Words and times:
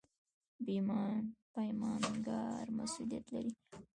پیمانکار 0.65 2.65
مسوولیت 2.77 3.25
لري 3.33 3.51